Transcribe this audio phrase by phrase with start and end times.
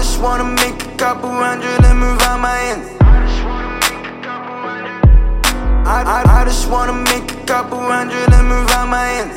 [0.00, 2.88] just wanna make a couple hundred and move out my ends.
[5.86, 9.36] I, I, I just wanna make a couple hundred and move out my ends.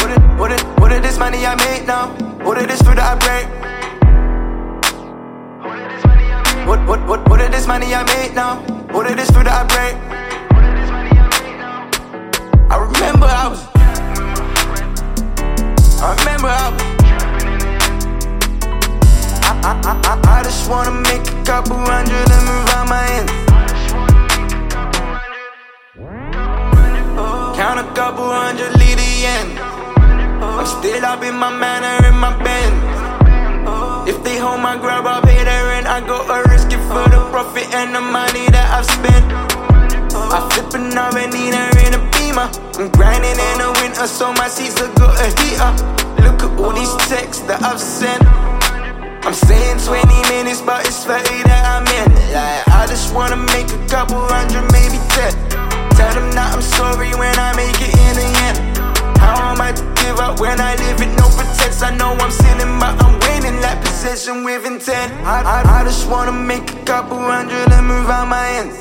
[0.00, 2.08] What it, what it, what it is money I made now?
[2.44, 3.46] What it is food that I break?
[6.68, 8.56] What, what, what, what it is money I made now?
[8.92, 10.23] What it is food that I break?
[20.64, 23.32] Just wanna make a couple hundred and move out my ends.
[27.54, 29.58] Count a couple hundred, lead the end.
[29.60, 34.08] I'm still up in my manor, in my bend.
[34.08, 35.86] If they hold my grab, I'll pay their rent.
[35.86, 39.24] I go a risk it for the profit and the money that I've spent.
[40.32, 42.48] I flip an Avenida in a beamer.
[42.80, 45.72] I'm grinding in the winter, so my seats are got a heater.
[46.24, 48.53] Look at all these texts that I've sent.
[49.24, 52.12] I'm saying 20 minutes, but it's 30 that I'm in.
[52.28, 55.32] Like, I just wanna make a couple hundred, maybe 10.
[55.96, 58.76] Tell them that I'm sorry when I make it in the end.
[59.16, 61.80] How am I to give up when I live with no pretense?
[61.80, 65.08] I know I'm sinning, but I'm winning that position with intent.
[65.24, 68.76] I, I, I just wanna make a couple hundred and move out my ends.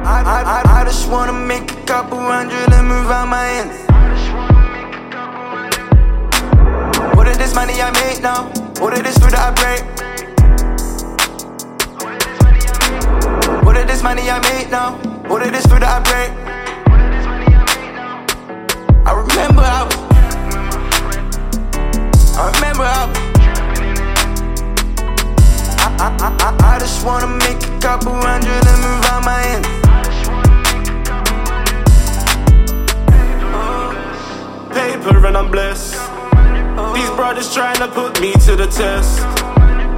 [0.00, 3.95] I, I, I, I just wanna make a couple hundred and move out my ends.
[7.26, 8.44] What this money I made now?
[8.78, 9.82] What this food that I break?
[13.64, 14.92] What this money I made now?
[15.26, 16.30] What this food that I break?
[19.04, 19.96] I remember I was.
[22.36, 23.18] I remember I was.
[25.82, 28.35] I, I, I, I, I just wanna make a couple hundred
[37.66, 39.22] trying to put me to the test.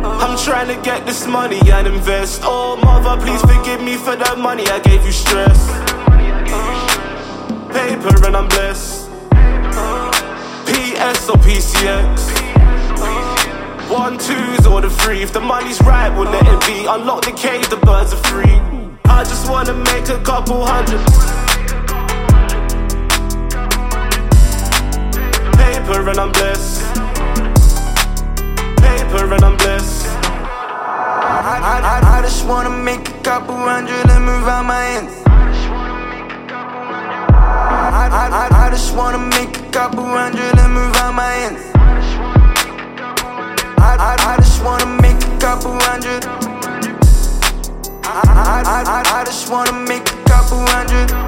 [0.02, 2.40] I'm trying to get this money and invest.
[2.42, 5.58] Oh, mother, please forgive me for the money I gave you stress.
[7.70, 9.10] Paper and I'm blessed.
[10.64, 12.16] PS or PCX.
[13.90, 15.20] One, twos or the three.
[15.20, 16.86] If the money's right, we'll let it be.
[16.86, 18.58] Unlock the cage, the birds are free.
[19.04, 21.04] I just wanna make a couple hundred.
[25.58, 27.17] Paper and I'm blessed.
[29.08, 30.06] Paper and I'm blessed.
[30.06, 35.22] I, I, I, just wanna make a couple hundred and move out my ends.
[35.26, 35.38] I,
[38.12, 41.62] I, I, just wanna make a couple hundred and move out my ends.
[43.78, 46.26] I, I, I just wanna make a couple hundred.
[48.04, 51.27] I, I, I, I just wanna make a couple hundred.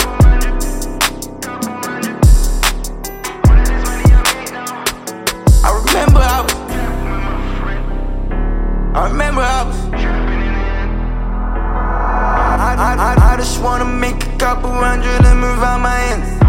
[13.40, 16.39] Just wanna make a couple hundred and move out my ends.